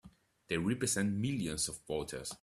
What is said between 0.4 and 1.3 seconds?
They represent